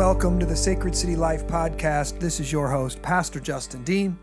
[0.00, 2.20] Hello and welcome to the Sacred City Life podcast.
[2.20, 4.18] This is your host, Pastor Justin Dean.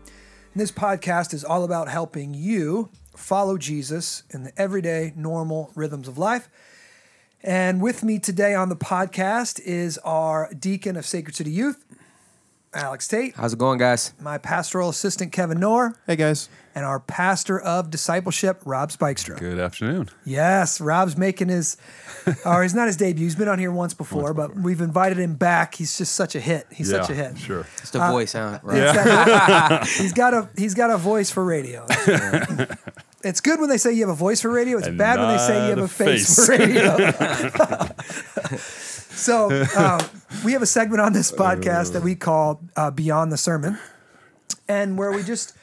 [0.52, 6.08] And this podcast is all about helping you follow Jesus in the everyday, normal rhythms
[6.08, 6.48] of life.
[7.44, 11.84] And with me today on the podcast is our deacon of Sacred City Youth,
[12.74, 14.14] Alex Tate, How's it going, guys?
[14.20, 16.48] my pastoral assistant, Kevin Knorr, Hey guys.
[16.78, 19.36] And our pastor of discipleship, Rob Spikestra.
[19.36, 20.10] Good afternoon.
[20.24, 21.76] Yes, Rob's making his,
[22.46, 23.24] or he's not his debut.
[23.24, 25.74] He's been on here once before, but we've invited him back.
[25.74, 26.68] He's just such a hit.
[26.70, 27.36] He's such a hit.
[27.36, 27.66] Sure.
[27.78, 28.60] It's the voice, huh?
[28.62, 28.76] Right.
[28.84, 31.84] He's got, he's got a he's got a voice for radio.
[33.24, 34.78] it's good when they say you have a voice for radio.
[34.78, 36.46] It's And bad when they say you have a a face, face.
[36.46, 36.96] for radio.
[38.56, 40.00] so um,
[40.44, 43.78] we have a segment on this podcast that we call uh, Beyond the Sermon,
[44.68, 45.54] and where we just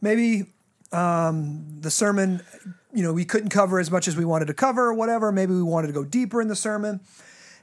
[0.00, 0.46] maybe
[0.92, 2.42] um, the sermon,
[2.92, 5.30] you know, we couldn't cover as much as we wanted to cover, or whatever.
[5.32, 7.00] Maybe we wanted to go deeper in the sermon.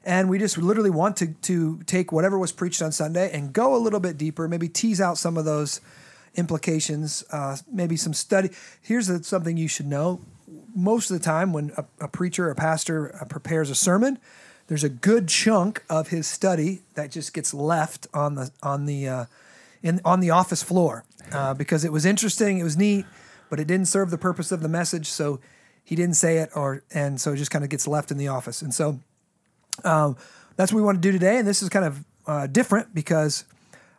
[0.03, 3.75] And we just literally want to, to take whatever was preached on Sunday and go
[3.75, 5.81] a little bit deeper, maybe tease out some of those
[6.36, 8.50] implications, uh, maybe some study.
[8.81, 10.22] Here's something you should know.
[10.75, 14.19] Most of the time, when a, a preacher or pastor uh, prepares a sermon,
[14.67, 19.08] there's a good chunk of his study that just gets left on the on the
[19.08, 19.25] uh,
[19.86, 23.05] in on the office floor uh, because it was interesting, it was neat,
[23.50, 25.08] but it didn't serve the purpose of the message.
[25.08, 25.39] So
[25.83, 28.28] he didn't say it, or and so it just kind of gets left in the
[28.28, 28.61] office.
[28.61, 29.00] And so
[29.83, 30.17] um,
[30.58, 31.38] that's what we want to do today.
[31.38, 33.45] And this is kind of uh, different because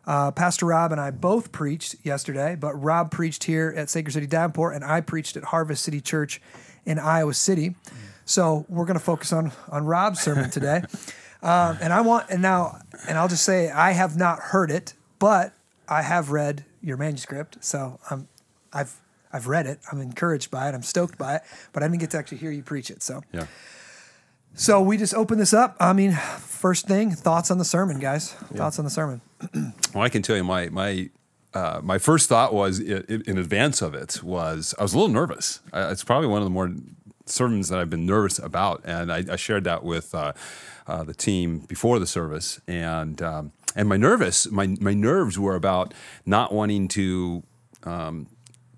[0.05, 4.27] uh, Pastor Rob and I both preached yesterday, but Rob preached here at Sacred City
[4.27, 6.41] Davenport, and I preached at Harvest City Church
[6.85, 7.75] in Iowa City.
[8.25, 10.83] So we're going to focus on on Rob's sermon today.
[11.41, 14.93] Um, and I want and now and I'll just say I have not heard it,
[15.19, 15.53] but
[15.89, 18.27] I have read your manuscript, so I'm
[18.73, 18.99] I've
[19.31, 19.79] I've read it.
[19.91, 20.75] I'm encouraged by it.
[20.75, 21.41] I'm stoked by it,
[21.73, 23.01] but I didn't get to actually hear you preach it.
[23.03, 23.45] So Yeah.
[24.53, 25.75] so we just open this up.
[25.79, 28.31] I mean, first thing, thoughts on the sermon, guys.
[28.31, 29.21] Thoughts on the sermon.
[29.93, 31.09] Well, I can tell you my my
[31.53, 35.59] uh, my first thought was in advance of it was I was a little nervous.
[35.73, 36.71] It's probably one of the more
[37.25, 40.33] sermons that I've been nervous about, and I, I shared that with uh,
[40.85, 45.55] uh, the team before the service, and um, and my nervous my my nerves were
[45.55, 45.93] about
[46.25, 47.43] not wanting to
[47.83, 48.27] um,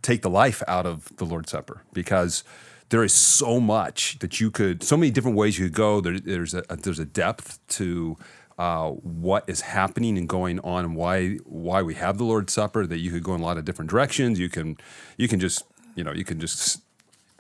[0.02, 2.44] take the life out of the Lord's Supper because
[2.90, 6.02] there is so much that you could, so many different ways you could go.
[6.02, 8.18] There, there's a there's a depth to
[8.58, 12.86] uh, what is happening and going on, and why why we have the Lord's Supper.
[12.86, 14.40] That you could go in a lot of different directions.
[14.40, 14.78] You can
[15.18, 15.64] you can just
[15.96, 16.82] you know you can just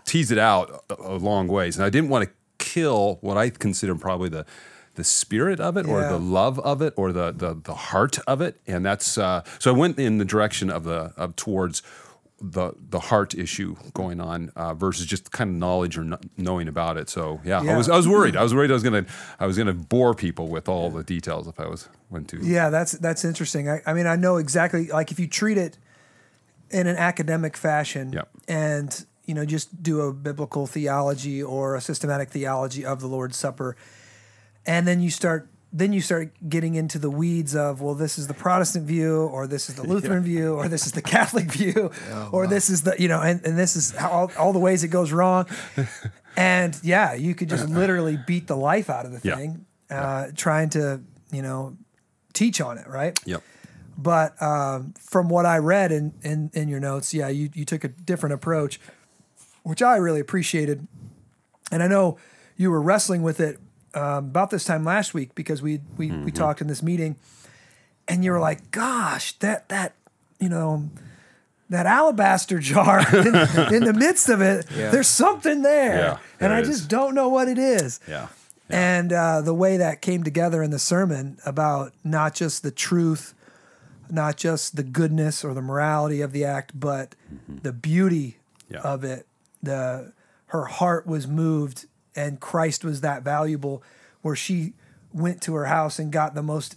[0.06, 1.78] tease it out a, a long ways.
[1.78, 4.46] And I didn't want to kill what I consider probably the
[5.00, 8.42] the spirit of it or the love of it or the the, the heart of
[8.42, 8.60] it.
[8.68, 11.82] And that's uh, so I went in the direction of the of towards
[12.42, 16.68] the the heart issue going on uh, versus just kind of knowledge or kn- knowing
[16.70, 17.10] about it.
[17.10, 17.74] So yeah, Yeah.
[17.74, 18.36] I was I was worried.
[18.38, 19.06] I was worried I was gonna
[19.40, 22.70] I was gonna bore people with all the details if I was went to Yeah,
[22.70, 23.68] that's that's interesting.
[23.70, 24.88] I, I mean, I know exactly.
[24.88, 25.78] Like, if you treat it
[26.72, 28.30] in an academic fashion, Yep.
[28.48, 33.38] and you know, just do a biblical theology or a systematic theology of the Lord's
[33.38, 33.76] Supper,
[34.70, 38.26] and then you start then you start getting into the weeds of well this is
[38.28, 41.92] the protestant view or this is the lutheran view or this is the catholic view
[42.32, 44.84] or this is the you know and, and this is how all, all the ways
[44.84, 45.46] it goes wrong
[46.38, 49.36] and yeah you could just literally beat the life out of the Yeah.
[49.36, 51.78] thing uh, trying to you know
[52.34, 53.42] teach on it right Yep.
[53.98, 57.84] but um, from what I read in, in, in your notes, yeah, you, you took
[57.84, 58.80] a different approach,
[59.64, 60.88] which I really appreciated.
[61.72, 62.18] And I know
[62.56, 63.60] you were wrestling with it
[63.94, 67.16] um, about this time last week because we we, we talked in this meeting,
[68.08, 69.96] and you were like, "Gosh, that that
[70.40, 70.90] you know."
[71.72, 73.28] That alabaster jar in,
[73.76, 74.90] in the midst of it, Yeah.
[74.90, 76.68] there's something there, Yeah, and there I is.
[76.68, 78.00] just don't know what it is.
[78.08, 78.30] Yeah.
[78.72, 83.36] And uh, the way that came together in the sermon about not just the truth,
[84.10, 87.14] not just the goodness or the morality of the act, but
[87.48, 88.38] the beauty
[88.68, 88.80] Yeah.
[88.80, 89.28] of it.
[89.62, 90.12] The
[90.48, 91.86] her heart was moved,
[92.16, 93.84] and Christ was that valuable,
[94.22, 94.74] where she
[95.14, 96.76] went to her house and got the most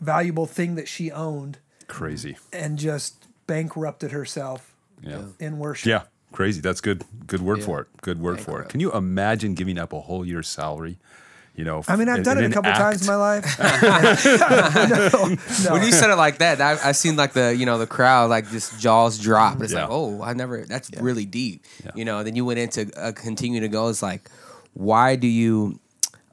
[0.00, 2.36] valuable thing that she owned, Crazy.
[2.52, 5.22] and just bankrupted herself Yeah.
[5.38, 5.86] in worship.
[5.88, 6.60] Yeah, crazy.
[6.60, 7.04] That's good.
[7.26, 7.64] Good word Yeah.
[7.66, 7.86] for it.
[8.02, 8.68] Good word for it.
[8.68, 10.98] Can you imagine giving up a whole year's salary?
[11.56, 13.16] You know, I mean, I've in- done in it a an couple times in my
[13.16, 13.58] life.
[13.58, 15.34] no,
[15.64, 15.72] no.
[15.72, 18.30] When you said it like that, I, I seen like the you know the crowd
[18.30, 19.60] like just jaws drop.
[19.60, 19.82] It's Yeah.
[19.82, 21.64] like oh I never that's really deep.
[21.84, 21.90] Yeah.
[21.94, 22.22] You know.
[22.22, 23.88] Then you went into uh, continue to go.
[23.88, 24.30] It's like
[24.74, 25.78] why do you?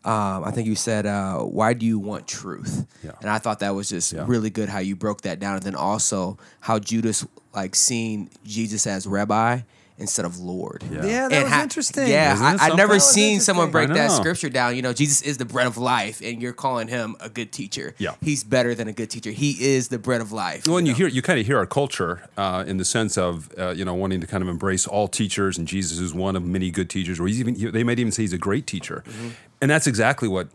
[0.05, 2.85] Um, I think you said uh, why do you want truth?
[3.03, 3.11] Yeah.
[3.19, 4.23] And I thought that was just Yeah.
[4.25, 8.87] really good how you broke that down, and then also how Judas like seeing Jesus
[8.87, 9.61] as rabbi
[9.99, 10.83] instead of Lord.
[10.91, 11.05] Yeah.
[11.05, 12.07] Yeah, that And was ha- interesting.
[12.07, 14.75] Yeah, I, it I've never seen someone break that scripture down.
[14.75, 17.95] You know, Jesus is the bread of life, and you're calling him a good teacher.
[17.97, 18.15] Yeah.
[18.21, 19.31] he's better than a good teacher.
[19.31, 20.67] He is the bread of life.
[20.67, 23.49] Well, and you hear you kind of hear our culture uh, in the sense of
[23.57, 26.43] uh, you know wanting to kind of embrace all teachers, and Jesus is one of
[26.43, 27.19] many good teachers.
[27.19, 29.29] Or he's even they might even say he's a great teacher, Mm-hmm.
[29.61, 30.47] and that's exactly what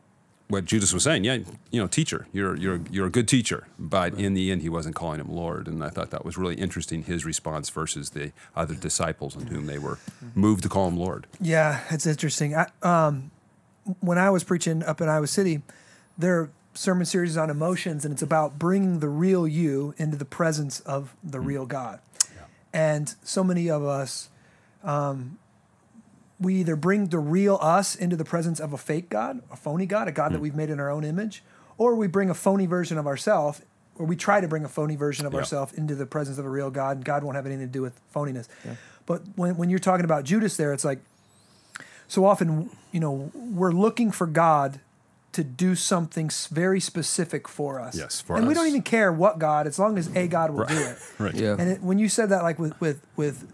[0.53, 1.25] what Judas was saying.
[1.25, 1.39] Yeah,
[1.71, 4.95] you know, teacher, you're you're you're a good teacher, but in the end, he wasn't
[4.95, 8.75] calling him Lord, and I thought that was really interesting his response versus the other
[8.75, 9.99] disciples on whom they were
[10.35, 11.27] moved to call him Lord.
[11.41, 12.55] Yeah, it's interesting.
[12.55, 13.31] I, um,
[14.01, 15.63] when I was preaching up in Iowa City,
[16.17, 20.25] there are sermon series on emotions, and it's about bringing the real you into the
[20.25, 22.01] presence of the real God.
[22.75, 24.31] And so many of us,
[24.83, 25.39] um,
[26.43, 29.87] we either bring the real us into the presence of a fake God, a phony
[29.87, 30.43] God, a God that hmm.
[30.43, 31.43] we've made in our own image,
[31.79, 33.63] or we bring a phony version of ourselves,
[33.97, 35.41] or we try to bring a phony version of Yeah.
[35.41, 37.83] ourselves into the presence of a real God, and God won't have anything to do
[37.83, 38.49] with phoniness.
[39.07, 41.01] But when, when you're talking about Judas there, it's like,
[42.09, 44.81] so often, you know, we're looking for God
[45.33, 47.97] to do something very specific for us.
[47.97, 50.67] Yes, for and we don't even care what God, as long as a God will
[50.67, 50.99] do it.
[51.19, 51.35] Right.
[51.35, 51.57] Yeah.
[51.59, 53.51] And it, when you said that, like with with with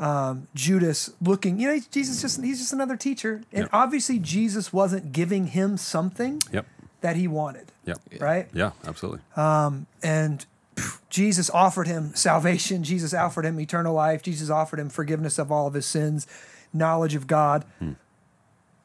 [0.00, 3.70] um, Judas looking, you know, Jesus just he's just another teacher, and Yep.
[3.72, 6.66] obviously Jesus wasn't giving him something Yep.
[7.02, 7.98] that he wanted, Yep.
[8.18, 8.48] right?
[8.52, 8.70] Yeah.
[8.86, 9.20] Absolutely.
[9.36, 12.82] Um, and pff, Jesus offered him salvation.
[12.82, 14.22] Jesus offered him eternal life.
[14.22, 16.26] Jesus offered him forgiveness of all of his sins,
[16.72, 17.64] knowledge of God.
[17.78, 17.92] Hmm.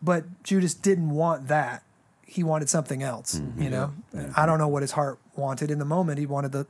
[0.01, 1.81] But Judas didn't want that.
[2.27, 3.37] He wanted something else.
[3.37, 3.61] Hmm.
[3.61, 3.93] You know,
[4.35, 6.19] I don't know what his heart wanted in the moment.
[6.19, 6.67] He wanted the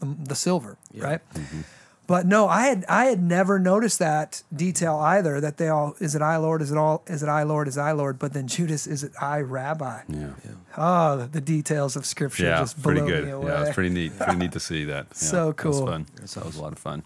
[0.00, 1.20] the, the silver, right?
[1.32, 1.60] Mm-hmm.
[2.06, 5.40] But no, I had I had never noticed that detail either.
[5.40, 6.62] That they all is it I Lord?
[6.62, 7.02] Is it all?
[7.06, 7.66] Is it I Lord?
[7.66, 8.18] Is I Lord?
[8.18, 10.02] But then Judas is it I Rabbi?
[10.08, 10.28] Yeah.
[10.76, 13.24] Oh, the, the details of Scripture Yeah, just pretty blow good.
[13.42, 14.16] me Yeah, it's pretty neat.
[14.18, 15.06] Pretty neat to see that.
[15.10, 15.72] Yeah, So cool.
[15.72, 15.86] That was cool.
[15.86, 16.06] fun.
[16.34, 17.02] That was a lot of fun.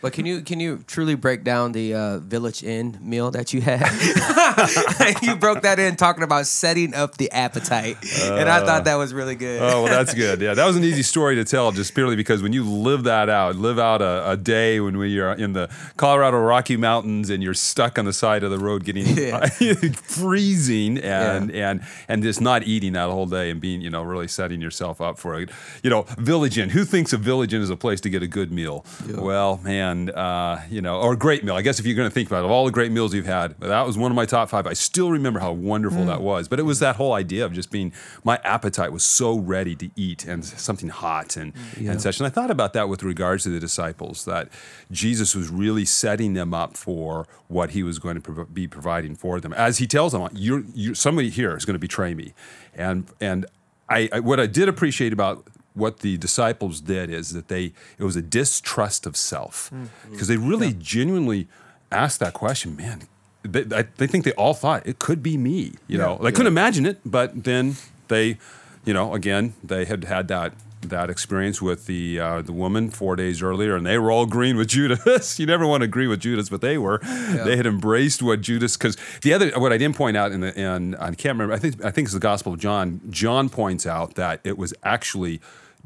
[0.00, 3.60] But can you can you truly break down the uh, Village Inn meal that you
[3.60, 3.80] had?
[5.22, 9.12] you broke that in talking about setting up the appetite, and I thought that was
[9.12, 9.60] really good.
[9.60, 10.40] Oh, well, that's good.
[10.40, 13.28] Yeah, that was an easy story to tell just purely because when you live that
[13.28, 17.42] out, live out a, a day when we are in the Colorado Rocky Mountains and
[17.42, 19.48] you're stuck on the side of the road getting Yeah.
[19.94, 24.28] freezing and, and and just not eating that whole day and being, you know, really
[24.28, 25.50] setting yourself up for it.
[25.82, 26.70] You know, Village Inn.
[26.70, 28.84] Who thinks of Village Inn as a place to get a good meal?
[29.08, 31.54] Well, man, uh, you know, or a great meal.
[31.54, 33.26] I guess if you're going to think about it, of all the great meals you've
[33.26, 34.66] had, that was one of my top five.
[34.66, 36.48] I still remember how wonderful that was.
[36.48, 37.92] But it was that whole idea of just being,
[38.24, 42.18] my appetite was so ready to eat and something hot and, and such.
[42.20, 44.48] And I thought about that with regards to the disciples, that
[44.90, 49.40] Jesus was really setting them up for what he was going to be providing for
[49.40, 49.52] them.
[49.52, 52.34] As he tells them, you're, you're, somebody here is going to betray me.
[52.74, 53.46] And, and
[53.88, 55.46] I, I, what I did appreciate about
[55.78, 59.72] what the disciples did is that they it was a distrust of self
[60.10, 61.48] because they really genuinely
[61.90, 63.02] asked that question man
[63.42, 66.48] they, I, they think they all thought it could be me you know they couldn't
[66.52, 67.76] imagine it but then
[68.08, 68.38] they
[68.84, 70.52] you know again they had had that
[70.82, 74.56] that experience with the uh, the woman four days earlier, and they were all agreeing
[74.56, 75.38] with Judas.
[75.40, 76.98] you never want to agree with Judas, but they were.
[76.98, 78.76] They had embraced what Judas.
[78.76, 81.54] Because the other, what I didn't point out in the, in I can't remember.
[81.54, 83.00] I think I think it's the Gospel of John.
[83.10, 85.40] John points out that it was actually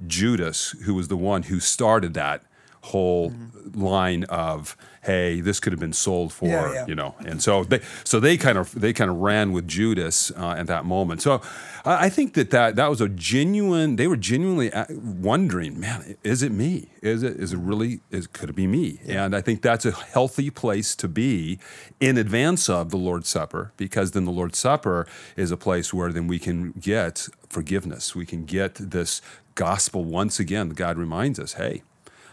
[0.07, 2.43] Judas who was the one who started that
[2.83, 3.33] whole
[3.75, 6.87] line of hey this could have been sold for Yeah, yeah.
[6.87, 10.31] you know and so they so they kind of they kind of ran with judas
[10.37, 11.23] uh, at that moment.
[11.23, 11.41] So
[11.85, 16.43] I I think that, that that was a genuine they were genuinely wondering man is
[16.43, 16.89] it me?
[17.03, 19.01] Is it is it really is could it be me?
[19.07, 21.59] And i think that's a healthy place to be
[22.01, 26.11] in advance of the lord's supper because then the lord's supper is a place where
[26.13, 28.15] then we can get forgiveness.
[28.17, 29.21] We can get this
[29.55, 30.71] gospel once again.
[30.71, 31.83] God reminds us hey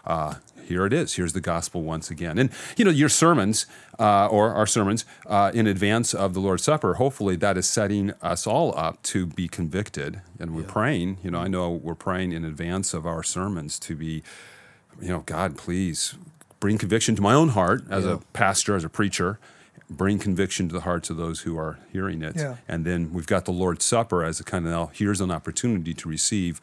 [0.10, 0.36] uh,
[0.68, 1.16] here it is.
[1.16, 2.38] Here's the gospel once again.
[2.38, 3.66] And, you know, your sermons
[3.98, 8.12] uh, or our sermons uh, in advance of the Lord's Supper, hopefully that is setting
[8.22, 10.22] us all up to be convicted.
[10.40, 13.96] And we're praying, you know, I know we're praying in advance of our sermons to
[13.96, 14.22] be,
[15.02, 16.16] you know, God, please
[16.60, 19.40] bring conviction to my own heart as a pastor, as a preacher.
[19.90, 22.36] Bring conviction to the hearts of those who are hearing it.
[22.36, 22.58] Yeah.
[22.68, 25.96] And then we've got the Lord's Supper as a kind of now, here's an opportunity
[25.96, 26.62] to receive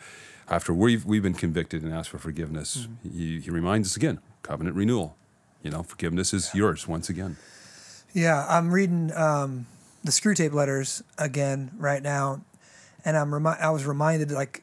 [0.49, 2.89] after we've, we've been convicted and asked for forgiveness.
[3.03, 5.17] He, he reminds us again covenant renewal.
[5.63, 7.37] You know, forgiveness is yours once again.
[8.13, 9.67] Yeah, I'm reading um,
[10.05, 12.43] the Screwtape letters again right now,
[13.05, 14.63] and I'm remi- I was reminded like,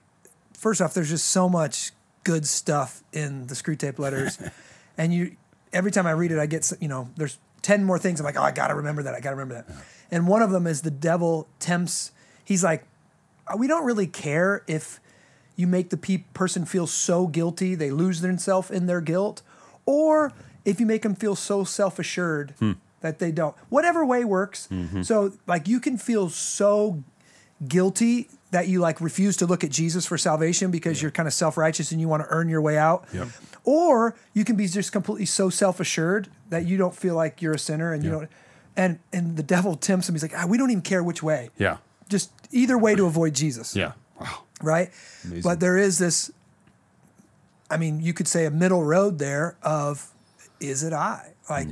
[0.54, 1.92] first off, there's just so much
[2.24, 4.40] good stuff in the Screwtape letters,
[4.98, 5.36] and you
[5.74, 8.40] every time I read it, I get you know there's ten more things I'm like,
[8.40, 9.76] oh, I gotta remember that, I gotta remember that,
[10.10, 12.12] and one of them is the devil tempts.
[12.46, 12.86] He's like,
[13.58, 15.00] we don't really care if
[15.56, 19.42] you make the pe- person feel so guilty they lose themselves in their guilt,
[19.86, 20.34] or
[20.66, 22.72] if you make them feel so self assured Hmm.
[23.02, 23.56] that they don't.
[23.70, 24.68] Whatever way works.
[24.72, 25.02] Mm-hmm.
[25.04, 27.04] So, like, you can feel so
[27.68, 31.34] guilty that you like refuse to look at Jesus for salvation because you're kind of
[31.34, 33.06] self righteous and you want to earn your way out.
[33.14, 33.28] Yep.
[33.64, 37.54] Or you can be just completely so self assured that you don't feel like you're
[37.54, 38.30] a sinner and you don't.
[38.76, 40.16] And and the devil tempts him.
[40.16, 41.50] He's like, ah, we don't even care which way.
[41.58, 41.78] Yeah.
[42.10, 43.94] Just either way to avoid Jesus Yeah.
[44.20, 44.44] Wow.
[44.62, 44.92] Right?
[45.24, 45.42] Amazing.
[45.44, 46.32] But there is this,
[47.70, 50.10] I mean, you could say a middle road there of,
[50.60, 51.34] is it I?
[51.50, 51.68] Like,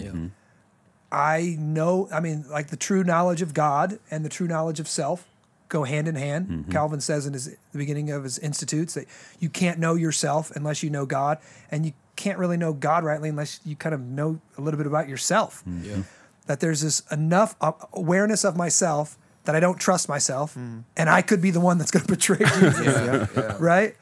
[1.11, 4.87] I know, I mean, like the true knowledge of God and the true knowledge of
[4.87, 5.27] self
[5.69, 6.47] go hand in hand.
[6.47, 6.71] Mm-hmm.
[6.71, 9.05] Calvin says in his, the beginning of his Institutes that
[9.39, 11.37] you can't know yourself unless you know God,
[11.71, 14.87] and you can't really know God rightly unless you kind of know a little bit
[14.87, 15.63] about yourself.
[15.67, 15.89] Mm-hmm.
[15.89, 16.03] Yeah.
[16.47, 17.55] That there's this enough
[17.93, 21.91] awareness of myself that I don't trust myself, and I could be the one that's
[21.91, 23.57] going to betray Jesus Yeah, yeah.
[23.59, 23.95] right?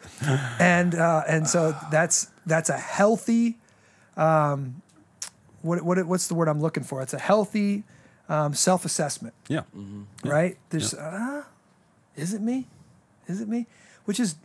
[0.60, 3.58] And uh, and so that's that's a healthy.
[4.18, 4.82] Um,
[5.62, 7.02] what what what's the word I'm looking for?
[7.02, 7.84] It's a healthy
[8.28, 9.62] um, self assessment, Yeah.
[10.24, 10.58] right?
[10.72, 11.44] There's uh,
[12.16, 12.68] is it me?
[13.28, 13.68] Is it me?
[14.06, 14.36] Which is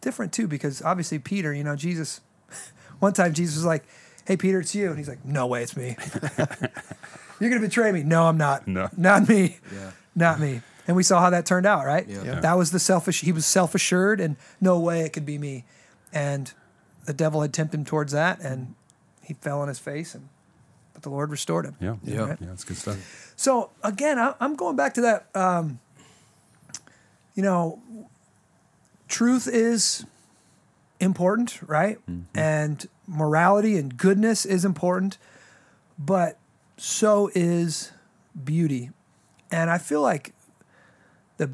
[0.00, 2.20] different too because obviously Peter, you know, Jesus.
[3.00, 3.84] One time Jesus was like,
[4.26, 5.96] "Hey Peter, it's you," and he's like, "No way, it's me."
[7.40, 8.02] You're gonna betray me?
[8.02, 8.66] No, I'm not.
[8.66, 8.88] No.
[8.96, 9.58] not me.
[9.72, 9.90] Yeah.
[10.16, 10.62] Not me.
[10.88, 12.08] And we saw how that turned out, right?
[12.08, 12.22] Yeah.
[12.24, 12.40] Yeah.
[12.40, 13.20] That was the selfish.
[13.20, 15.64] He was self assured, and no way it could be me.
[16.12, 16.52] And
[17.04, 18.74] the devil had tempted him towards that, and
[19.22, 20.28] he fell on his face, and
[20.94, 21.76] but the Lord restored him.
[21.80, 21.96] Yeah.
[22.02, 22.20] Yeah.
[22.20, 22.38] Right?
[22.40, 22.52] Yeah.
[22.52, 23.34] It's good stuff.
[23.36, 25.26] So again, I, I'm going back to that.
[25.34, 25.78] Um,
[27.34, 27.82] you know,
[29.08, 30.06] truth is
[31.00, 31.98] important, right?
[32.34, 35.18] And morality and goodness is important,
[35.98, 36.38] but
[36.78, 37.92] so is
[38.42, 38.90] beauty.
[39.50, 40.32] And I feel like
[41.36, 41.50] the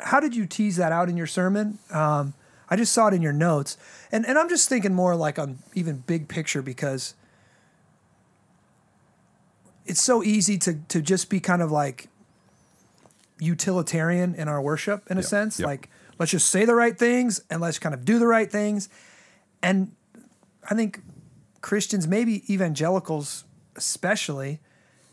[0.00, 1.78] how did you tease that out in your sermon?
[1.90, 2.34] Um,
[2.70, 3.76] I just saw it in your notes,
[4.12, 7.14] and and I'm just thinking more like on even big picture because
[9.86, 12.08] it's so easy to to just be kind of like
[13.40, 15.66] utilitarian in our worship in a Yeah, sense yeah.
[15.66, 18.88] like let's just say the right things and let's kind of do the right things
[19.62, 19.92] and
[20.68, 21.00] i think
[21.60, 23.44] christians maybe evangelicals
[23.76, 24.58] especially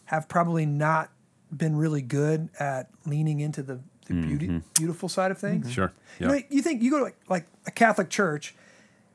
[0.05, 1.11] have probably not
[1.55, 5.91] been really good at leaning into the, the beauty beautiful side of things Sure.
[6.19, 8.55] you, know, you think you go to like, like a Catholic church,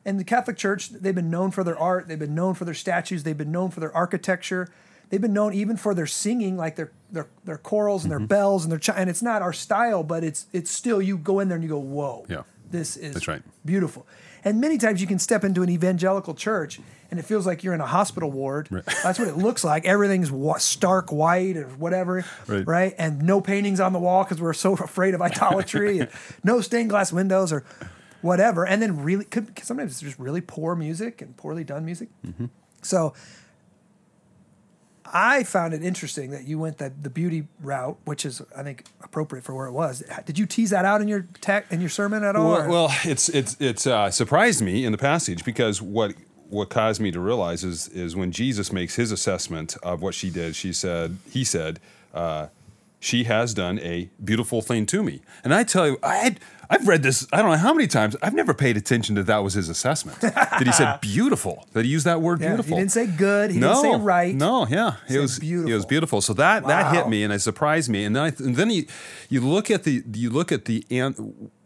[0.04, 2.73] and the Catholic Church, they've been known for their art, they've been known for their
[2.75, 4.66] statues, they've been known for their architecture,
[5.11, 8.12] they've been known even for their singing, like their their their chorals Mm-hmm.
[8.12, 11.02] and their bells and their chi- and it's not our style, but it's it's still
[11.02, 12.42] you go in there and you go, whoa, Yeah.
[12.70, 13.42] this is That's right.
[13.64, 14.06] beautiful.
[14.42, 16.80] And many times you can step into an evangelical church
[17.11, 18.69] and it feels like you're in a hospital ward.
[19.02, 19.85] That's what it looks like.
[19.85, 20.31] Everything's
[20.62, 22.67] stark white or whatever, Right.
[22.67, 22.95] right?
[22.99, 26.09] And no paintings on the wall because we're so afraid of idolatry, and
[26.45, 27.64] no stained glass windows or
[28.23, 28.67] whatever.
[28.67, 32.09] And then really, could, sometimes it's just really poor music and poorly done music.
[32.83, 33.12] So
[35.12, 38.85] I found it interesting that you went the, the beauty route, which is I think
[39.02, 40.05] appropriate for where it was.
[40.25, 42.49] Did you tease that out in your tech in your sermon at all?
[42.52, 46.14] Well, well, it's it's it's uh, surprised me in the passage because what
[46.50, 50.30] what caused me to realize is is when Jesus makes his assessment of what she
[50.30, 50.57] did.
[50.57, 51.80] She said he said.
[52.12, 52.49] Uh,
[53.02, 56.40] she has done a beautiful thing to me, and I tell you, I had,
[56.73, 57.27] I've read this.
[57.33, 58.15] I don't know how many times.
[58.23, 60.21] I've never paid attention that that was his assessment.
[60.21, 61.67] that he said beautiful.
[61.73, 62.77] That he used that word Yeah, beautiful.
[62.77, 63.50] He didn't say good.
[63.50, 64.35] He no, didn't say right.
[64.35, 65.75] No, yeah, it said was It beautiful.
[65.75, 66.21] was beautiful.
[66.21, 68.05] So that that hit me and it surprised me.
[68.05, 68.87] And then I, and then you
[69.29, 70.85] you look at the you look at the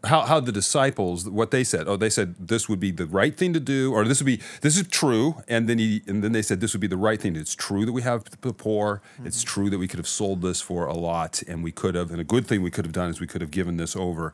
[0.05, 1.87] how how the disciples what they said.
[1.87, 4.41] Oh, they said this would be the right thing to do, or this would be
[4.61, 5.35] this is true.
[5.47, 7.35] And then he and then they said this would be the right thing.
[7.35, 9.01] It's true that we have the poor.
[9.23, 9.53] It's Mm-hmm.
[9.53, 12.09] true that we could have sold this for a lot, and we could have.
[12.11, 14.33] And a good thing we could have done is we could have given this over.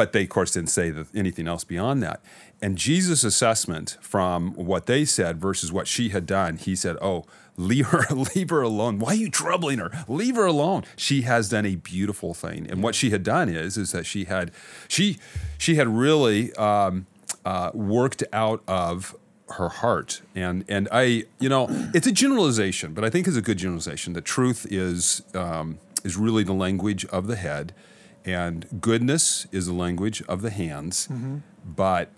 [0.00, 2.22] But they, of course, didn't say anything else beyond that.
[2.62, 7.26] And Jesus' assessment from what they said versus what she had done, he said, "Oh,
[7.58, 8.98] leave her, leave her alone.
[8.98, 9.90] Why are you troubling her?
[10.08, 10.84] Leave her alone.
[10.96, 12.66] She has done a beautiful thing.
[12.70, 14.52] And what she had done is, is that she had,
[14.88, 15.18] she,
[15.58, 17.06] she had really um,
[17.44, 19.14] uh, worked out of
[19.50, 20.22] her heart.
[20.34, 24.14] And and I, you know, it's a generalization, but I think it's a good generalization.
[24.14, 27.74] that truth is um, is really the language of the head,
[28.24, 31.38] and goodness is the language of the hands, mm-hmm.
[31.64, 32.10] but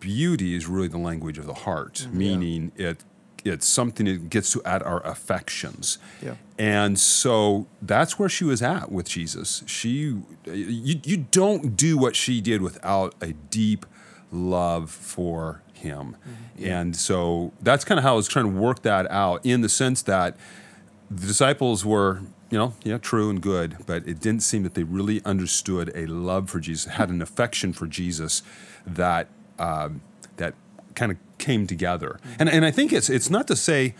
[0.00, 2.18] beauty is really the language of the heart, mm-hmm.
[2.18, 3.04] meaning it
[3.44, 5.98] it's something that gets to at our affections.
[6.22, 6.36] Yeah.
[6.58, 9.64] And so that's where she was at with Jesus.
[9.66, 10.22] She you
[11.04, 13.84] you don't do what she did without a deep
[14.30, 16.16] love for him.
[16.16, 16.66] Mm-hmm.
[16.66, 19.68] And so that's kind of how I was trying to work that out in the
[19.68, 20.36] sense that
[21.10, 24.82] the disciples were, you know, yeah, true and good, but it didn't seem that they
[24.82, 28.42] really understood a love for Jesus, had an affection for Jesus
[28.86, 29.28] that
[29.58, 30.02] um,
[30.36, 30.52] that
[30.94, 32.20] kind of came together.
[32.38, 33.94] And and I think it's it's not to say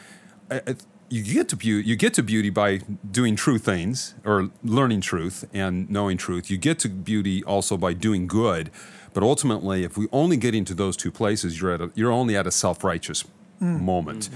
[0.50, 0.75] uh, uh,
[1.09, 2.80] you get to beauty you get to beauty by
[3.11, 6.50] doing true things or learning truth and knowing truth.
[6.50, 8.71] You get to beauty also by doing good.
[9.14, 12.37] But ultimately, if we only get into those two places, you're at a, you're only
[12.37, 13.25] at a self righteous
[13.62, 14.28] moment.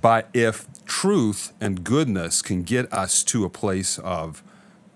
[0.00, 4.42] But if truth and goodness can get us to a place of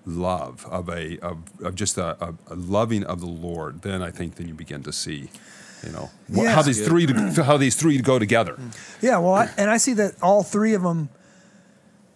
[0.04, 4.10] love, of a of, of just a, a, a loving of the Lord, then I
[4.10, 5.30] think then you begin to see,
[5.84, 6.52] you know, wh- Yeah.
[6.54, 8.58] how these three to, how these three go together.
[9.00, 11.08] Yeah, well, I, and I see that all three of them.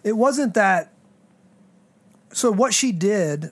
[0.03, 0.91] It wasn't that.
[2.33, 3.51] So what she did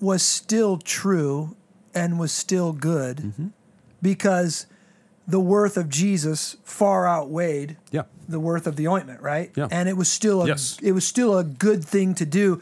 [0.00, 1.54] was still true
[1.94, 3.46] and was still good, Mm-hmm.
[4.00, 4.66] because
[5.26, 8.02] the worth of Jesus far outweighed Yeah.
[8.28, 9.50] the worth of the ointment, right?
[9.54, 9.68] Yeah.
[9.70, 10.78] And it was still a Yes.
[10.82, 12.60] it was still a good thing to do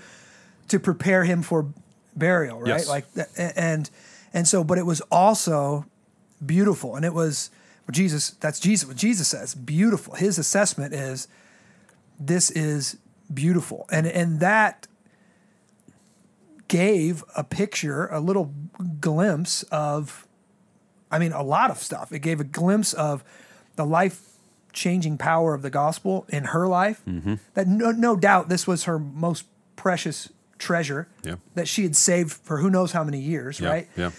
[0.69, 1.67] to prepare him for
[2.15, 2.69] burial, right?
[2.69, 2.89] Yes.
[2.89, 3.89] Like and
[4.35, 5.87] and so but it was also
[6.45, 7.51] beautiful and it was
[7.91, 10.15] Jesus that's Jesus what Jesus says, beautiful.
[10.15, 11.27] His assessment is
[12.19, 12.97] this is
[13.33, 13.87] beautiful.
[13.91, 14.87] And and that
[16.69, 18.53] gave a picture, a little
[19.01, 20.27] glimpse of
[21.11, 22.13] I mean, a lot of stuff.
[22.13, 23.25] It gave a glimpse of
[23.77, 24.23] the life
[24.73, 27.03] changing power of the gospel in her life.
[27.09, 27.35] Mm-hmm.
[27.55, 29.45] That no, no doubt this was her most
[29.77, 31.37] precious treasure Yeah.
[31.55, 33.69] that she had saved for who knows how many years, Yeah.
[33.71, 33.89] right?
[33.97, 34.11] Yeah.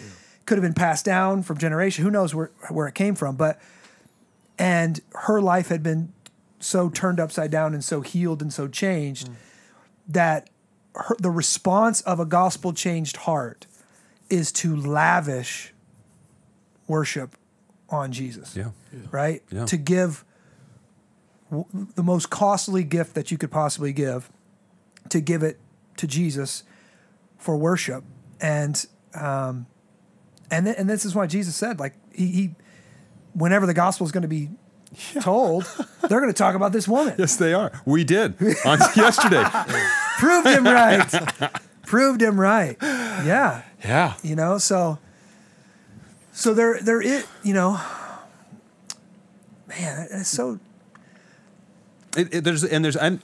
[0.46, 2.04] Could have been passed down from generation.
[2.04, 3.36] Who knows where, where it came from.
[3.36, 3.62] But,
[4.58, 6.12] and her life had been
[6.60, 9.30] so turned upside down and so healed and so changed
[10.08, 10.50] that
[10.96, 13.66] her, the response of a gospel changed heart
[14.30, 15.74] is to lavish
[16.92, 17.36] worship
[17.90, 18.70] on Jesus Yeah.
[19.12, 19.42] right?
[19.52, 19.66] Yeah.
[19.66, 20.24] To give
[21.50, 24.30] w- the most costly gift that you could possibly give,
[25.10, 25.60] to give it
[25.98, 26.64] to Jesus
[27.38, 28.04] for worship,
[28.40, 29.66] and um,
[30.50, 32.56] and th- and this is why Jesus said, like he, he
[33.34, 34.50] whenever the gospel is going to be
[35.22, 35.64] told,
[36.08, 37.16] they're going to talk about this woman.
[37.18, 37.72] Yes, they are.
[37.86, 39.44] We did on yesterday.
[40.18, 41.10] Proved him right.
[41.86, 42.78] Proved him right.
[42.82, 43.64] Yeah.
[43.84, 44.14] Yeah.
[44.24, 44.98] you know so
[46.32, 47.80] so there there is you know
[49.68, 50.60] man it's so
[52.18, 53.22] It, it, there's and there's and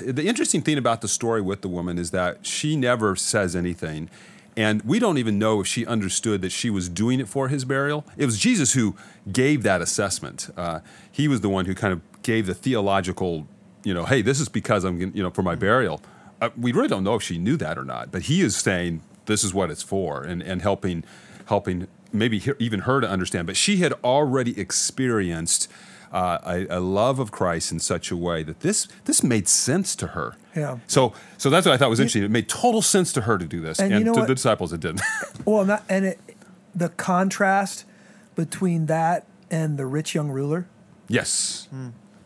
[0.00, 4.08] the interesting thing about the story with the woman is that she never says anything,
[4.56, 7.64] and we don't even know if she understood that she was doing it for his
[7.64, 8.04] burial.
[8.16, 8.94] It was Jesus who
[9.32, 10.50] gave that assessment.
[10.56, 13.48] Uh, he was the one who kind of gave the theological,
[13.82, 16.00] you know, hey, this is because I'm, you know, for my burial.
[16.40, 19.00] Uh, we really don't know if she knew that or not, but he is saying
[19.26, 21.02] this is what it's for, and and helping,
[21.46, 23.46] helping maybe he- even her to understand.
[23.46, 25.70] But she had already experienced
[26.12, 26.38] uh,
[26.70, 30.08] a, a love of Christ in such a way that this this made sense to
[30.08, 30.36] her.
[30.56, 30.78] Yeah.
[30.86, 32.22] So so that's what I thought was interesting.
[32.22, 34.28] It made total sense to her to do this, And and, you know to what?
[34.28, 35.02] the disciples it didn't.
[35.44, 36.18] well not, and it
[36.74, 37.84] the contrast
[38.36, 40.66] between that and the rich young ruler
[41.08, 41.68] yes.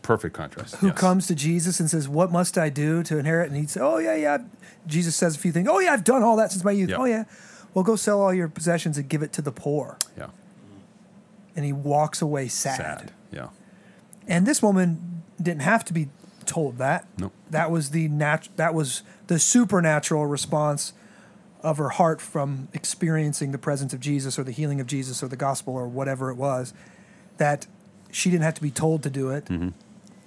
[0.01, 0.75] Perfect contrast.
[0.75, 0.97] who yes.
[0.97, 3.97] comes to Jesus and says what must I do to inherit and he says, oh
[3.99, 4.37] yeah yeah
[4.85, 6.97] Jesus says a few things oh yeah I've done all that since my youth Yeah.
[6.97, 7.23] oh yeah
[7.73, 10.27] well go sell all your possessions and give it to the poor Yeah.
[11.55, 12.77] and he walks away sad.
[12.77, 13.11] Sad.
[13.31, 13.47] Yeah.
[14.27, 16.09] And this woman didn't have to be
[16.45, 17.07] told that.
[17.17, 17.33] Nope.
[17.49, 20.93] That was the nat- that was the supernatural response
[21.61, 25.27] of her heart from experiencing the presence of Jesus or the healing of Jesus or
[25.29, 26.73] the gospel or whatever it was
[27.37, 27.67] that
[28.11, 29.45] she didn't have to be told to do it.
[29.45, 29.69] Mm-hmm.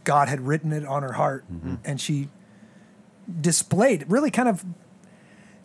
[0.05, 1.45] God had written it on her heart
[1.85, 2.29] and she
[3.41, 4.65] displayed really kind of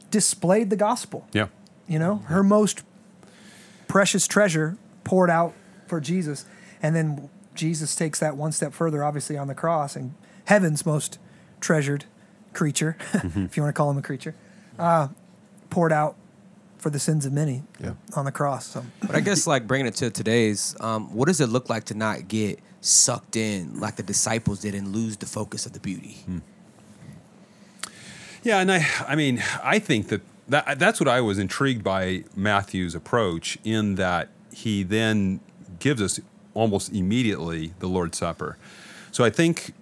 [0.10, 1.48] displayed the gospel Yeah.
[1.92, 2.84] You know her most
[3.88, 5.54] precious treasure poured out
[5.88, 6.46] for jesus
[6.82, 10.14] and then jesus takes that one step further obviously on the cross and
[10.46, 11.20] heaven's most
[11.60, 12.06] treasured
[12.54, 14.34] creature if you want to call him a creature
[14.80, 15.08] uh,
[15.70, 16.16] poured out
[16.78, 17.94] for the sins of many Yeah.
[18.16, 21.40] on the cross so But I guess like bringing it to today's, um, what does
[21.42, 25.28] it look like to not get sucked in like the disciples did and lose the
[25.28, 26.18] focus of the beauty?
[28.44, 32.24] Yeah, and I, I mean, I think that, that that's what I was intrigued by
[32.36, 35.40] Matthew's approach in that he then
[35.80, 36.20] gives us
[36.54, 38.58] almost immediately the Lord's Supper.
[39.12, 39.74] So I think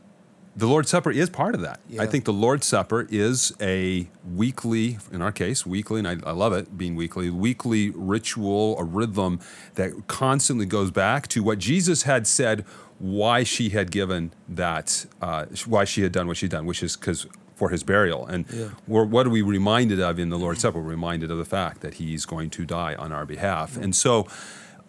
[0.56, 1.80] the Lord's Supper is part of that.
[1.98, 6.32] I think the Lord's Supper is a weekly, in our case, weekly, and I, I
[6.32, 9.39] love it being weekly, weekly ritual, a rhythm
[9.76, 12.65] that constantly goes back to what Jesus had said
[13.00, 16.98] why she had given that, uh, why she had done what she'd done, which is
[16.98, 17.26] because
[17.60, 18.26] for his burial.
[18.26, 18.45] And
[18.88, 20.80] we're, what are we reminded of in the Lord's Supper?
[20.80, 23.78] We're reminded of the fact that he's going to die on our behalf.
[23.78, 24.28] And so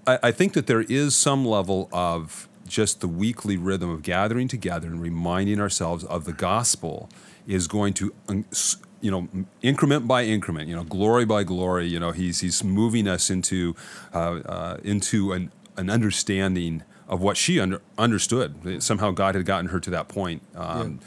[0.07, 4.47] I, I think that there is some level of just the weekly rhythm of gathering
[4.47, 7.11] together and reminding ourselves of the gospel
[7.47, 8.45] is going to um,
[9.01, 9.29] you know
[9.61, 13.75] increment by increment you know glory by glory you know he's he's moving us into
[14.15, 18.81] uh, uh, into an, an understanding of what she under, understood.
[18.83, 20.43] Somehow God had gotten her to that point.
[20.55, 21.01] Um,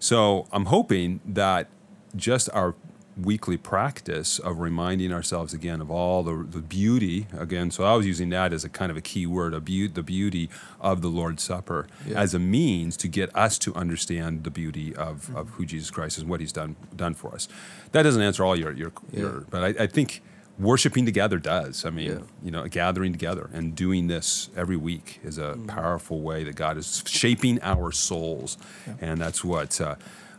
[0.00, 1.68] So I'm hoping that
[2.16, 2.74] just our
[3.16, 8.06] weekly practice of reminding ourselves again of all the, the beauty again so i was
[8.06, 10.48] using that as a kind of a key word a be- the beauty
[10.80, 12.18] of the lord's supper Yeah.
[12.18, 16.16] as a means to get us to understand the beauty of, of who jesus christ
[16.16, 17.46] is and what he's done done for us
[17.92, 19.20] that doesn't answer all your your, Yeah.
[19.20, 20.22] your but I, I think
[20.60, 22.18] worshiping together does i mean Yeah.
[22.42, 25.68] you know gathering together and doing this every week is Mm-hmm.
[25.68, 28.58] a powerful way that god is shaping our souls
[29.00, 29.94] and that's what uh,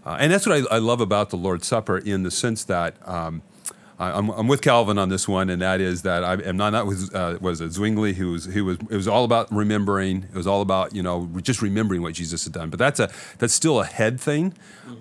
[0.06, 2.96] uh, and that's what I, I love about the lord's supper in the sense that
[3.08, 3.42] um,
[4.00, 6.72] I- I'm, I'm with Calvin on this one, and that is that I am not,
[6.72, 10.24] not with uh, was it Zwingli who was who was it was all about remembering.
[10.24, 12.72] It was all about you know just remembering what Jesus had done.
[12.72, 14.56] But that's a that's still a head thing.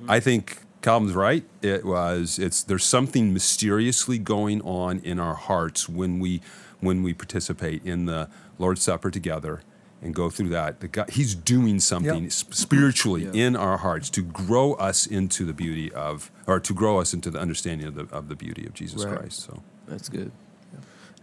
[0.07, 1.45] I think Calvin's right.
[1.63, 6.41] It was it's there's something mysteriously going on in our hearts when we
[6.81, 9.61] when we participate in the Lord's Supper together
[10.03, 10.81] and go through that.
[10.81, 12.33] The God, he's doing something Yep.
[12.33, 13.33] spiritually Yeah.
[13.47, 17.31] in our hearts to grow us into the beauty of, or to grow us into
[17.31, 19.19] the understanding of the, of the beauty of Jesus Right.
[19.19, 19.41] Christ.
[19.43, 20.33] So, That's good.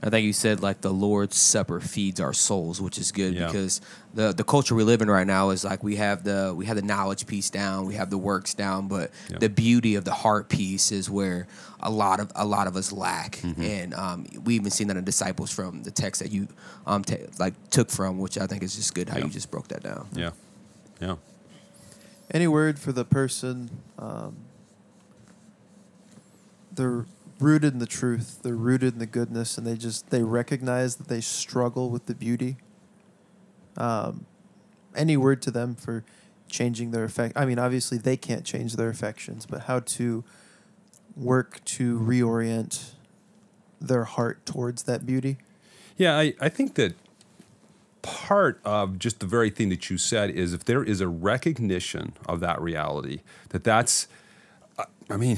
[0.03, 3.47] I think you said like the Lord's Supper feeds our souls, which is good Yeah.
[3.47, 3.81] because
[4.13, 6.75] the the culture we live in right now is like we have the we have
[6.75, 9.39] the knowledge piece down, we have the works down, but Yeah.
[9.39, 11.47] the beauty of the heart piece is where
[11.79, 13.61] a lot of a lot of us lack, Mm-hmm.
[13.61, 16.47] and um, we even seen that in disciples from the text that you
[16.85, 19.25] um ta like took from, which I think is just good how Yeah.
[19.25, 20.07] you just broke that down.
[20.13, 20.31] yeah,
[21.01, 21.15] yeah.
[22.29, 23.69] Any word for the person?
[23.97, 24.35] Um,
[26.71, 27.05] they're
[27.39, 28.39] rooted in the truth.
[28.41, 32.15] They're rooted in the goodness, and they just they recognize that they struggle with the
[32.15, 32.57] beauty.
[33.75, 34.25] Um,
[34.95, 36.03] any word to them for
[36.49, 37.37] changing their affect?
[37.37, 40.23] I mean, obviously they can't change their affections, but how to
[41.15, 42.91] work to reorient
[43.79, 45.37] their heart towards that beauty.
[45.97, 46.95] Yeah, I, I think that
[48.01, 52.13] part of just the very thing that you said is if there is a recognition
[52.25, 54.07] of that reality, that that's,
[55.09, 55.37] I mean,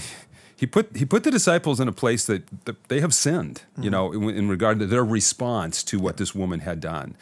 [0.59, 3.89] he put he put the disciples in a place that, that they have sinned, you
[3.89, 7.15] know, in, in regard to their response to what this woman had done.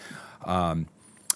[0.43, 0.88] Um,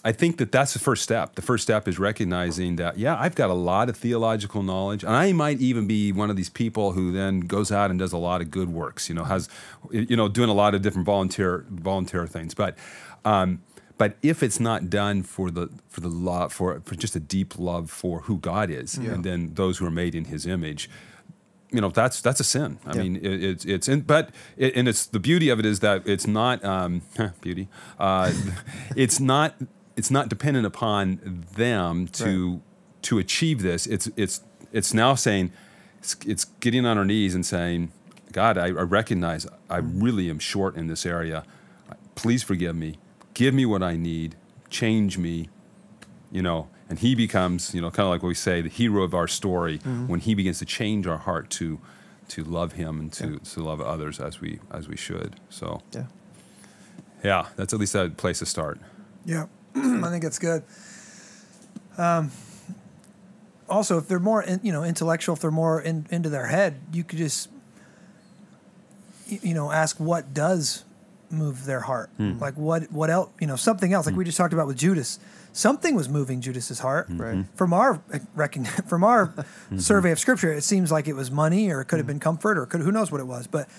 [0.04, 1.36] I think that that's the first step.
[1.36, 5.16] The first step is recognizing that, yeah, I've got a lot of theological knowledge, and
[5.16, 8.18] I might even be one of these people who then goes out and does a
[8.18, 9.08] lot of good works.
[9.08, 9.48] You know, has,
[9.92, 12.56] you know, doing a lot of different volunteer volunteer things.
[12.56, 12.80] But,
[13.26, 13.62] um,
[14.00, 17.60] but if it's not done for the for the love for for just a deep
[17.60, 20.90] love for who God is, and then those who are made in His image,
[21.72, 22.80] you know that's that's a sin.
[22.86, 23.04] I Yeah.
[23.04, 26.08] mean, it, it's it's in, but it, and it's the beauty of it is that
[26.08, 27.02] it's not um,
[27.42, 27.68] beauty.
[28.00, 28.32] Uh,
[28.96, 29.56] it's not
[29.96, 32.62] it's not dependent upon them to
[33.04, 33.88] to achieve this.
[33.88, 35.52] It's it's it's now saying
[36.00, 37.92] it's, it's getting on our knees and saying,
[38.32, 41.44] God, I, I recognize I really am short in this area.
[42.16, 42.98] Please forgive me.
[43.34, 44.36] Give me what I need.
[44.70, 45.50] Change me
[46.34, 49.02] you know, and he becomes, you know, kind of like what we say, the hero
[49.04, 49.78] of our story
[50.08, 51.80] when he begins to change our heart to
[52.28, 55.38] to love him and to, to love others as we as we should.
[55.50, 56.06] So Yeah.
[57.24, 58.78] yeah, that's at least a place to start.
[59.26, 60.64] Yeah, I think it's good.
[61.98, 62.32] Um,
[63.70, 66.80] also, if they're more, in, you know, intellectual, if they're more in, into their head,
[66.92, 67.50] you could just,
[69.28, 70.84] you know, ask what does
[71.32, 72.38] move their heart, hmm.
[72.40, 74.20] like what what else, you know, something else, like hmm.
[74.20, 75.20] we just talked about with Judas.
[75.54, 77.08] Something was moving Judas's heart.
[77.08, 77.22] Hmm.
[77.22, 77.46] Right.
[77.56, 78.02] From our
[78.36, 79.34] recon- from our
[79.78, 82.58] survey of scripture, it seems like it was money, or it could have been comfort,
[82.58, 83.70] or could who knows what it was, but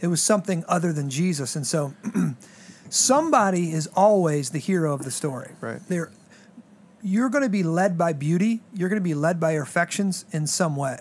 [0.00, 1.94] it was something other than Jesus, and so
[2.88, 5.52] somebody is always the hero of the story.
[5.60, 5.80] Right.
[5.88, 6.10] They're,
[7.02, 8.60] you're going to be led by beauty.
[8.74, 10.98] You're going to be led by your affections in some way.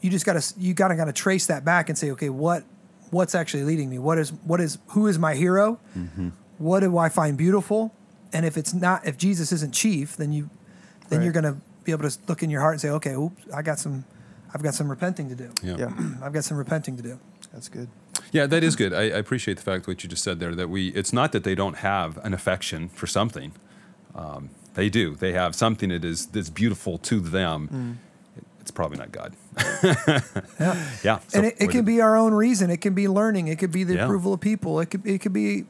[0.00, 2.28] You just got to you got to got to trace that back and say, okay,
[2.28, 2.64] what
[3.16, 3.98] what's actually leading me?
[3.98, 5.78] What is what is who is my hero?
[6.58, 7.92] What do I find beautiful?
[8.32, 10.50] And if it's not, if Jesus isn't chief, then you
[11.08, 11.24] then Right.
[11.24, 13.62] you're going to be able to look in your heart and say, okay, oops, I
[13.62, 14.04] got some,
[14.52, 15.48] I've got some repenting to do.
[15.62, 15.76] Yeah.
[15.78, 15.92] Yeah.
[16.22, 17.18] I've got some repenting to do.
[17.52, 17.88] That's good.
[18.32, 18.92] Yeah, that is good.
[18.92, 20.54] I, I appreciate the fact what you just said there.
[20.54, 23.52] That we, it's not that they don't have an affection for something.
[24.14, 25.14] Um, they do.
[25.14, 27.98] They have something that is that's beautiful to them.
[28.66, 29.32] It's probably not God.
[30.58, 30.88] Yeah.
[31.04, 31.18] yeah.
[31.28, 32.68] so and it, it can be our own reason.
[32.68, 33.46] It can be learning.
[33.46, 34.04] It could be the Yeah.
[34.04, 34.80] approval of people.
[34.80, 35.66] It could it could be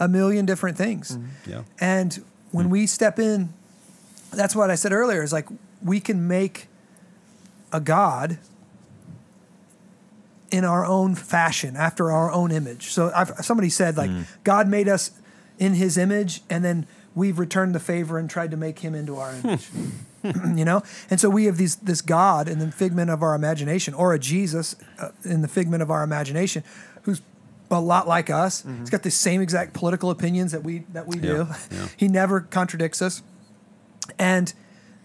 [0.00, 1.12] a million different things.
[1.16, 1.50] Mm-hmm.
[1.50, 1.62] Yeah.
[1.78, 2.70] And when mm.
[2.70, 3.52] we step in,
[4.32, 5.22] that's what I said earlier.
[5.22, 5.46] Is like
[5.84, 6.66] we can make
[7.72, 8.38] a God
[10.50, 12.86] in our own fashion, after our own image.
[12.88, 14.24] So I've, somebody said like mm.
[14.42, 15.12] God made us
[15.60, 19.16] in His image, and then we've returned the favor and tried to make Him into
[19.16, 19.68] our image.
[20.54, 23.94] you know, and so we have these this God in the figment of our imagination,
[23.94, 26.62] or a Jesus uh, in the figment of our imagination,
[27.02, 27.22] who's
[27.70, 28.62] a lot like us.
[28.62, 28.80] Mm-hmm.
[28.80, 31.48] He's got the same exact political opinions that we that we do.
[31.70, 31.88] yeah.
[31.96, 33.22] he never contradicts us,
[34.18, 34.52] and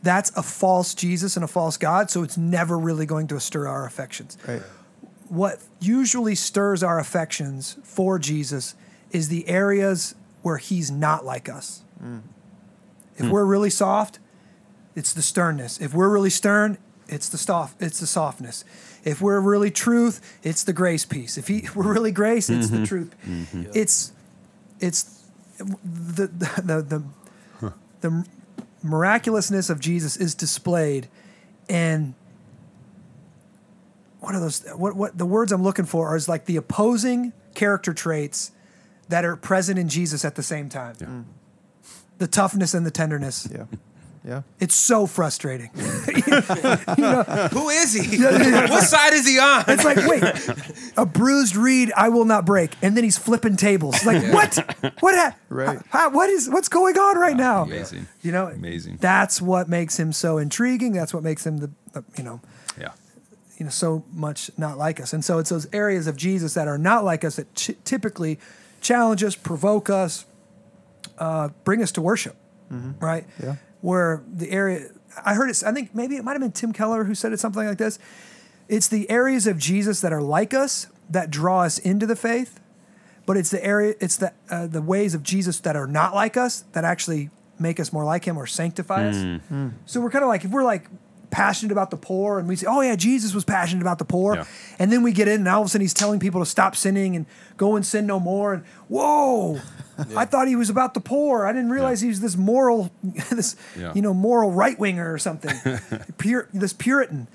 [0.03, 2.09] that's a false Jesus and a false God.
[2.09, 4.37] So it's never really going to stir our affections.
[4.47, 4.61] Right.
[5.29, 8.75] What usually stirs our affections for Jesus
[9.11, 11.83] is the areas where he's not like us.
[12.03, 12.21] Mm.
[13.17, 13.49] If we're hmm.
[13.49, 14.19] really soft,
[14.95, 15.79] it's the sternness.
[15.79, 16.77] If we're really stern,
[17.07, 17.81] it's the soft.
[17.81, 18.63] It's the softness.
[19.03, 21.37] If we're really truth, it's the grace piece.
[21.37, 22.85] If he, if we're really grace, it's the mm-hmm.
[22.85, 23.15] truth.
[23.25, 23.63] Mm-hmm.
[23.73, 24.11] It's
[24.79, 25.23] it's
[25.57, 27.03] the the the
[27.61, 28.25] the, the
[28.83, 31.07] miraculousness of Jesus is displayed
[31.67, 32.13] and
[34.19, 37.33] what are those what what the words I'm looking for are is like the opposing
[37.53, 38.51] character traits
[39.09, 40.95] that are present in Jesus at the same time.
[40.95, 41.25] Mm.
[42.17, 43.47] The toughness and the tenderness.
[43.51, 43.65] Yeah.
[44.25, 44.41] Yeah.
[44.59, 45.69] It's so frustrating.
[45.75, 48.17] Who is he?
[48.23, 49.65] what side is he on?
[49.67, 50.23] It's like, wait,
[50.97, 54.03] a bruised reed I will not break, and then he's flipping tables.
[54.05, 54.55] Like, what?
[54.99, 55.15] What?
[55.15, 55.79] Ha- Right.
[55.89, 56.49] how- what is?
[56.49, 57.63] What's going on right now?
[57.63, 58.07] Amazing.
[58.23, 58.97] You know, Amazing.
[58.99, 60.91] That's what makes him so intriguing.
[60.93, 62.41] That's what makes him the, the you know,
[62.79, 62.89] Yeah.
[63.57, 65.13] you know, so much not like us.
[65.13, 68.39] And so it's those areas of Jesus that are not like us that ch- typically
[68.81, 70.25] challenge us, provoke us,
[71.19, 72.35] uh, bring us to worship,
[72.99, 73.25] right?
[73.41, 73.55] Yeah.
[73.85, 74.89] Where the area,
[75.23, 77.39] I heard it, I think maybe it might have been Tim Keller who said it
[77.39, 77.99] something like this.
[78.67, 82.59] It's the areas of Jesus that are like us that draw us into the faith,
[83.27, 86.35] but it's the area, it's the uh, the ways of Jesus that are not like
[86.35, 89.17] us that actually make us more like Him or sanctify us.
[89.85, 90.87] So we're kind of like if we're like
[91.29, 94.35] passionate about the poor and we say, oh yeah, Jesus was passionate about the poor,
[94.35, 94.45] Yeah.
[94.79, 96.75] and then we get in and all of a sudden he's telling people to stop
[96.75, 97.25] sinning and
[97.57, 99.59] go and sin no more, and whoa.
[100.15, 101.45] I thought he was about the poor.
[101.45, 102.91] I didn't realize he was this moral,
[103.31, 103.93] this Yeah.
[103.95, 105.53] you know moral right winger or something,
[106.17, 107.27] Pure, this Puritan.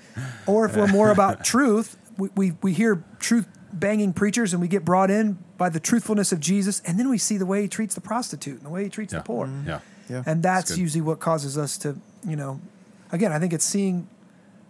[0.45, 4.67] Or if we're more about truth, we, we we hear truth banging preachers and we
[4.67, 7.67] get brought in by the truthfulness of Jesus, and then we see the way he
[7.67, 9.19] treats the prostitute and the way he treats Yeah.
[9.19, 9.47] the poor.
[9.47, 9.67] Mm-hmm.
[9.69, 9.79] Yeah.
[10.09, 10.23] Yeah.
[10.25, 10.79] And that's good.
[10.79, 11.95] usually what causes us to,
[12.27, 12.59] you know,
[13.11, 14.07] again, I think it's seeing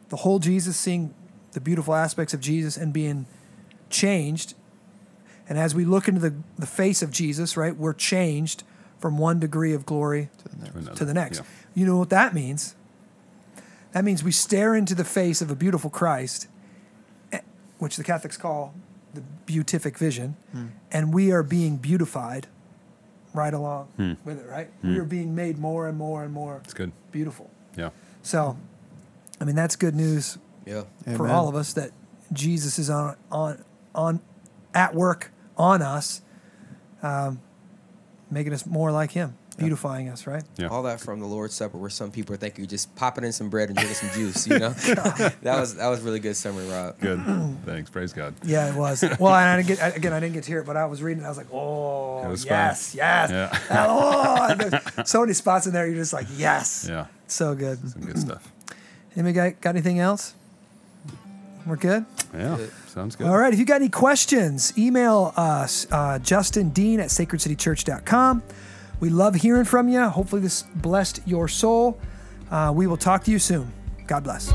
[0.10, 1.13] the whole Jesus, seeing
[1.54, 3.25] the beautiful aspects of Jesus and being
[3.89, 4.54] changed.
[5.52, 8.64] And as we look into the, the face of Jesus, right, we're changed
[9.00, 10.30] from one degree of glory
[10.74, 10.96] Another.
[10.96, 11.40] to the next.
[11.40, 11.46] Yeah.
[11.76, 12.74] You know what that means?
[13.92, 16.48] That means we stare into the face of a beautiful Christ,
[17.34, 17.42] eh,
[17.80, 18.74] which the Catholics call
[19.14, 20.68] the beatific vision, hmm.
[20.90, 22.48] and we are being beautified
[23.34, 24.14] right along hmm.
[24.24, 24.68] with it, right?
[24.82, 24.94] Hmm.
[24.94, 26.94] We are being made more and more and more It's good.
[27.12, 27.50] beautiful.
[27.76, 27.90] Yeah.
[28.24, 28.56] So,
[29.42, 30.84] I mean, that's good news Yeah.
[31.04, 31.32] for Amen.
[31.32, 31.92] all of us that
[32.32, 34.22] Jesus is on on on
[34.74, 36.21] at work on us,
[37.04, 37.39] um,
[38.30, 40.43] making us more like Him, beautifying us, right?
[40.58, 40.67] Yeah.
[40.67, 43.50] All that from the Lord's Supper, where some people think you're just popping in some
[43.50, 44.47] bread and drinking some juice.
[44.47, 44.69] You know,
[45.41, 47.00] that was that was really good summary, Rob.
[47.00, 47.19] Good.
[47.65, 47.89] Thanks.
[47.89, 48.34] Praise God.
[48.43, 49.04] Yeah, it was.
[49.19, 50.13] Well, and I didn't get I- again.
[50.13, 51.24] I didn't get to hear it, but I was reading.
[51.24, 52.97] it, I was like, oh, was yes, fun.
[52.97, 53.32] yes.
[53.32, 53.60] Yeah.
[53.88, 55.86] Oh, and there's so many spots in there.
[55.86, 56.88] You're just like, yes.
[56.89, 57.06] Yeah.
[57.28, 57.78] So good.
[57.89, 58.52] Some good stuff.
[59.15, 60.34] Anybody got, got anything else?
[61.65, 62.06] We're good.
[62.34, 62.58] Yeah.
[62.91, 63.27] Sounds good.
[63.27, 63.54] All right.
[63.54, 68.43] If you got any questions, email us, uh, Justin Dean at sacredcitychurch.com.
[68.99, 70.04] We love hearing from you.
[70.10, 71.97] Hopefully, this blessed your soul.
[72.51, 73.71] Uh, we will talk to you soon.
[74.08, 74.51] God bless.